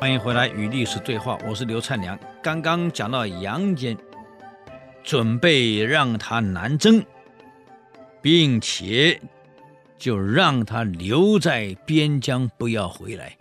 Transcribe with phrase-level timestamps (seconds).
[0.00, 2.18] 欢迎回来与历史对话，我是刘灿良。
[2.42, 3.94] 刚刚讲到杨坚
[5.04, 7.04] 准备让他南征，
[8.22, 9.20] 并且
[9.98, 13.36] 就让他留在边疆，不要回来，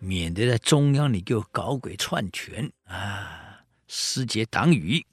[0.00, 5.06] 免得在中央里给我搞鬼篡权啊，失节党羽，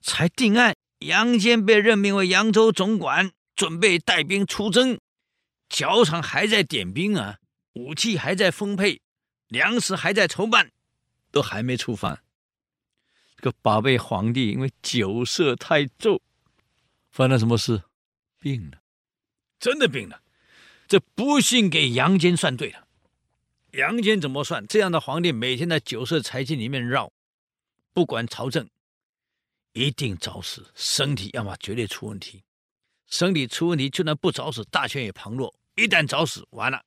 [0.00, 0.72] 才定案。
[1.00, 5.00] 杨坚被任命为扬州总管，准备带兵出征，
[5.68, 7.38] 脚场还在点兵啊，
[7.74, 9.00] 武器还在分配。
[9.48, 10.70] 粮食还在筹办，
[11.30, 12.22] 都还没出发。
[13.36, 16.20] 这个宝贝皇帝因为酒色太重，
[17.10, 17.82] 发生什么事？
[18.40, 18.80] 病了，
[19.58, 20.22] 真的病了。
[20.86, 22.86] 这不幸给杨坚算对了。
[23.72, 24.66] 杨坚怎么算？
[24.66, 27.12] 这样的皇帝每天在酒色财气里面绕，
[27.92, 28.68] 不管朝政，
[29.72, 32.42] 一定早死，身体要么绝对出问题。
[33.06, 35.54] 身体出问题，就算不早死，大权也旁落。
[35.76, 36.82] 一旦早死，完了。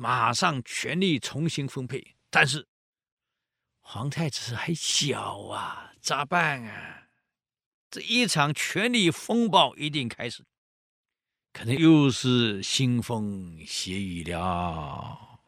[0.00, 2.68] 马上权力重新分配，但是
[3.80, 7.08] 皇太子还小啊，咋办啊？
[7.90, 10.44] 这一场权力风暴一定开始，
[11.52, 15.40] 可能又是腥风血雨了。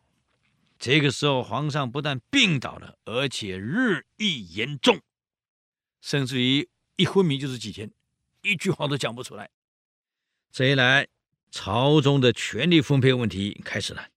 [0.80, 5.00] 这个时候，皇上不但病倒了，而且日益严重，
[6.00, 7.92] 甚至于一昏迷就是几天，
[8.42, 9.48] 一句话都讲不出来。
[10.50, 11.06] 这一来，
[11.52, 14.08] 朝中的权力分配问题开始了。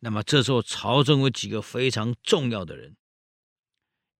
[0.00, 2.96] 那么这时候，朝中有几个非常重要的人，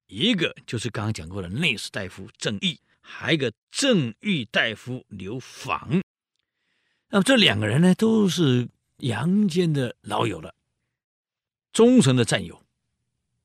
[0.07, 6.03] 一个就是刚刚讲过的内侍大夫郑义，还有一个正御大夫刘访。
[7.09, 10.55] 那么这两个人呢，都是杨坚的老友了，
[11.73, 12.63] 忠诚的战友，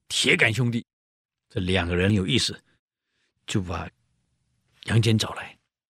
[0.09, 0.85] 铁杆兄弟。
[1.49, 2.61] 这两个人有意思，
[3.47, 3.89] 就把
[4.83, 5.57] 杨坚找来。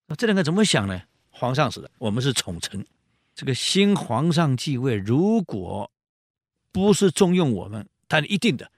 [0.08, 1.02] 那这两个怎么想呢？
[1.30, 2.86] 皇上死了，我们是宠臣，
[3.34, 5.90] 这个新皇上继位，如果
[6.76, 8.70] 不是重用我们，但一定的，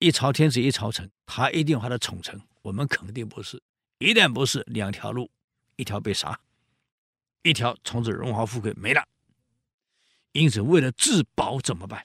[0.00, 3.62] 一朝天子一朝臣，他一定有他的宠臣，我们肯定不是。
[4.00, 5.30] 一旦不是，两条路，
[5.76, 6.38] 一条被杀，
[7.42, 9.08] 一条从此荣华富贵没了。
[10.32, 12.04] 因此，为了自保怎么办？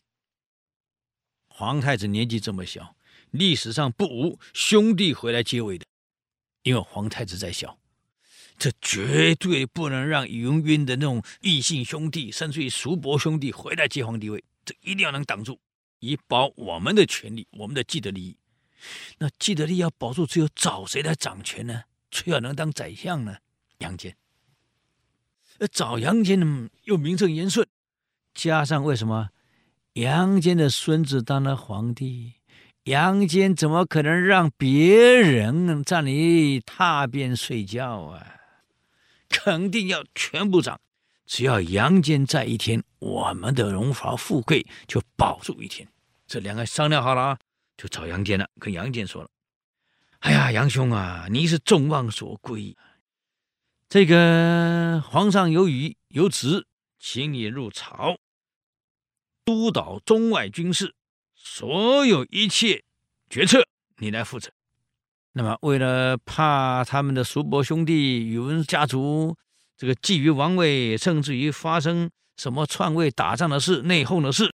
[1.50, 2.96] 皇太子年纪这么小，
[3.32, 5.86] 历史上不无兄弟回来接位的，
[6.64, 7.78] 因为皇太子在小，
[8.58, 14.42] 这绝对不能让云云的那种异姓兄弟，甚至于叔伯兄弟回来接皇帝位。
[14.69, 15.59] 这一定要能挡住，
[15.97, 18.38] 以保我们的权利，我们的既得利益。
[19.18, 21.85] 那既得利益要保住，只有找谁来掌权呢？
[22.12, 23.38] 谁要能当宰相呢？
[23.79, 24.16] 杨坚。
[25.72, 27.68] 找杨坚呢，又名正言顺，
[28.35, 29.29] 加上为什么
[29.94, 32.34] 杨坚的孙子当了皇帝？
[32.84, 38.35] 杨坚怎么可能让别人在那里踏便睡觉啊？
[39.29, 40.79] 肯定要全部掌。
[41.29, 45.88] 只要杨坚在一天，我们的荣华富贵就保住一天。
[46.25, 47.40] 这两个商量好了啊，
[47.78, 49.29] 就找杨坚了，跟杨坚说了
[50.22, 52.75] ：“哎呀，杨兄啊，你是众望所归。
[53.88, 56.66] 这个皇上有语有旨，
[56.97, 58.17] 请你入朝，
[59.46, 60.96] 督导中外军事，
[61.35, 62.84] 所有一切
[63.29, 63.67] 决策
[63.97, 64.50] 你来负责。
[65.34, 69.38] 那么，为了怕他们的叔伯兄弟宇文家族。”
[69.79, 74.53] 这个觊觎王位，甚至于发生什么篡位、打仗的事、内讧的事，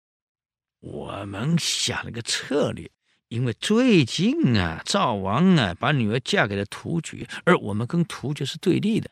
[0.80, 2.90] 我们想了个策略。
[3.28, 9.08] 因为最近啊，赵王啊把女儿嫁给了突厥，而我们跟突厥是对立的，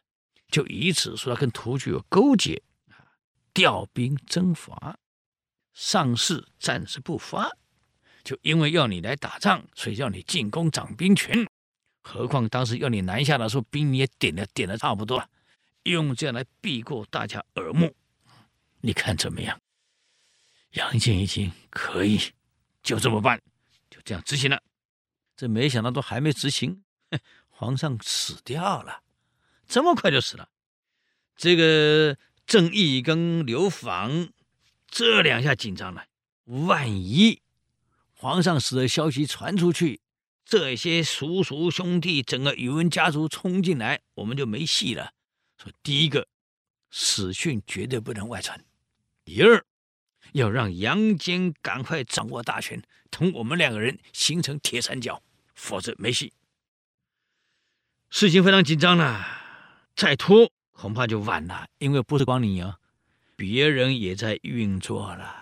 [0.50, 3.14] 就以此说他跟突厥有勾结啊，
[3.54, 4.98] 调兵征伐，
[5.72, 7.48] 上事暂时不发，
[8.24, 11.46] 就因为要你来打仗，所以要你进宫掌兵权。
[12.02, 15.28] 何况当时要你南下的时候，兵你也点了，点的差不多了。
[15.90, 17.94] 用这样来避过大家耳目，
[18.80, 19.60] 你看怎么样？
[20.72, 22.20] 杨坚一听可以，
[22.82, 23.40] 就这么办，
[23.90, 24.62] 就这样执行了。
[25.36, 26.84] 这没想到都还没执行，
[27.48, 29.02] 皇上死掉了，
[29.66, 30.48] 这么快就死了。
[31.36, 34.28] 这个郑义跟刘访
[34.86, 36.06] 这两下紧张了，
[36.44, 37.40] 万一
[38.12, 40.00] 皇上死的消息传出去，
[40.44, 45.14] 这些叔叔兄弟整个宇文家族冲进来，我们就没戏了。
[45.62, 46.26] 说第一个，
[46.90, 48.58] 死讯绝对不能外传；
[49.26, 49.62] 第二，
[50.32, 55.22] 要让杨坚赶快掌握大权，同我们两个人形成铁三角，
[55.54, 56.32] 否则没戏。
[58.08, 59.22] 事情非常紧张了，
[59.94, 62.78] 再拖恐怕就晚了，因为不是光你啊，
[63.36, 65.36] 别人也在运作了。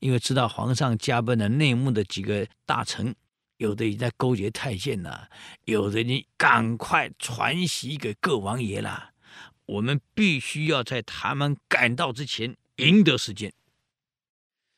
[0.00, 3.16] 因为知道皇上加班的内幕的几个大臣，
[3.56, 5.30] 有的已经在勾结太监了，
[5.64, 9.13] 有的你赶快传檄给各王爷了。
[9.66, 13.52] 我们必须要在他们赶到之前赢得时间。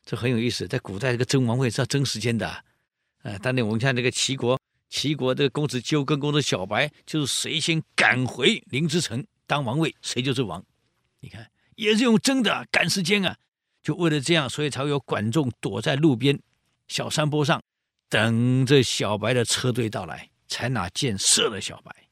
[0.04, 0.68] 这很有意思。
[0.68, 2.64] 在古代，这个争王位是要争时间的。
[3.22, 10.64] 呃，当年我们看那个齐国，齐国这个公子纠跟公子小白，就是谁先赶回临淄城当王位，谁就是王。
[11.18, 13.36] 你看，也是用争的赶时间啊。
[13.82, 16.40] 就为了这样，所以才会有管仲躲在路边
[16.86, 17.60] 小山坡上，
[18.08, 22.05] 等着小白的车队到来，才拿箭射了小白。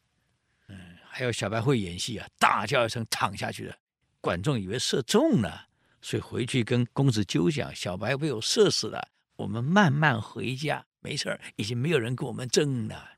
[1.17, 3.77] 还有小白会演戏啊，大叫一声躺下去了。
[4.21, 5.69] 管仲以为射中了，
[6.03, 13.11] 所以回去跟公子纠讲：“小白被我射死了，我们慢慢回家。”没事儿，已经没有人跟我们争了。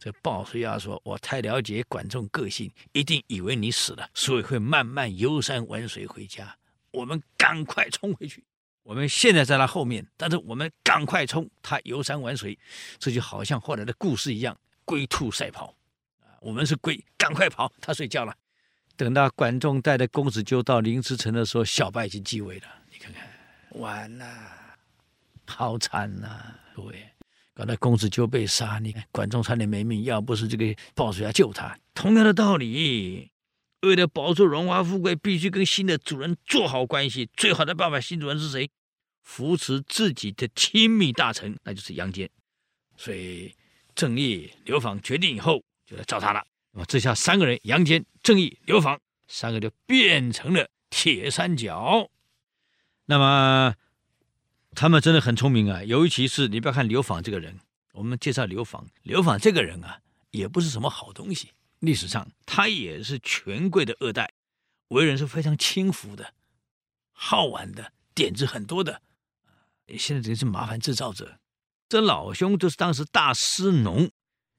[0.00, 6.58] 这鲍叔牙说：“我太了解管仲个性，一定以为你死了，所以会慢慢游山玩水回家。
[6.90, 8.42] 我们赶快冲回去。
[8.82, 12.58] 我们现在在他后面，但是我们赶快冲，他游山玩水。
[12.98, 15.75] 这就好像后来的故事一样，龟兔赛跑！
[16.46, 18.32] 我们是鬼，赶快跑，他睡觉了。
[18.96, 22.68] 等到管仲带着公子纠到临淄城的时候，小白已经继位了。
[22.92, 23.28] 你看看，
[23.80, 24.26] 完了。”
[25.44, 26.60] 好惨呐、啊！
[26.76, 27.04] 各位，
[27.52, 30.04] 刚才公子纠被杀，你看管仲差点没命。
[30.04, 33.32] 要不是这个鲍叔牙救他，同样的道理，
[33.82, 37.28] 为了保住荣华富贵，必须跟新的主人做好关系。
[37.34, 38.70] 最好的办法，新主人是谁？
[39.24, 42.30] 扶持自己的亲密大臣，那就是杨坚。
[42.96, 43.52] 所以
[43.96, 46.44] 正义、刘访决定以后，就来找他了。
[46.72, 52.10] 那么这下三个人，杨坚、郑义、刘访，三个就变成了铁三角。
[53.06, 53.74] 那么。
[54.78, 57.60] 他们真的很聪明啊，尤其是你不要看刘访这个人，
[57.92, 60.00] 我们介绍刘访，刘访这个人啊，
[60.32, 61.52] 也不是什么好东西。
[61.78, 64.30] 历史上他也是权贵的二代，
[64.88, 66.34] 为人是非常轻浮的，
[67.14, 69.00] 好玩的，点子很多的。
[69.96, 71.38] 现在真是麻烦制造者。
[71.88, 74.10] 这老兄就是当时大司农，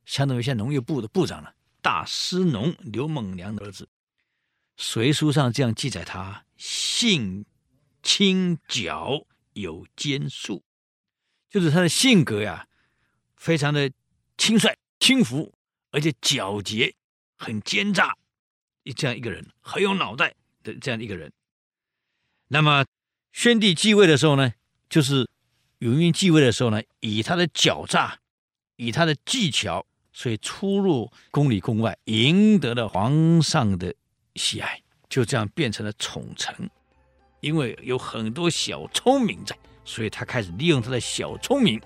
[0.08, 1.54] 相当于现在农业部的部长了。
[1.84, 3.88] 大司农刘猛良的儿子，
[4.76, 7.46] 隋书上这样记载他：性
[8.02, 9.26] 轻狡。
[9.58, 10.62] 有奸术，
[11.50, 12.68] 就是他的性格呀，
[13.36, 13.92] 非常的
[14.38, 15.52] 轻率、轻浮，
[15.90, 16.94] 而且狡黠、
[17.36, 18.16] 很奸诈，
[18.96, 21.34] 这样一个人，很有脑袋的这样一个人。
[22.50, 22.86] 那么
[23.32, 24.54] 宣帝继位的时候呢，
[24.88, 25.28] 就是
[25.80, 28.20] 允运继位的时候呢，以他的狡诈，
[28.76, 29.88] 以他的技巧，
[30.18, 33.94] 所以出入宫里宫外，赢得了皇上的
[34.34, 36.68] 喜爱，就这样变成了宠臣。
[37.40, 39.56] 因为有很多小聪明在，
[39.86, 41.80] 所以他开始利用他的小聪明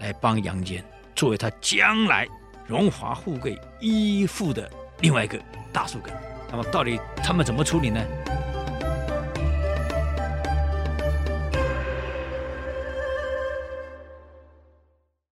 [0.00, 0.84] 来帮杨坚，
[1.16, 2.28] 作为他将来
[2.66, 4.70] 荣华富贵依附的
[5.00, 5.42] 另外一个
[5.72, 6.12] 大树根。
[6.50, 8.04] 那么，到底他们怎么处理呢？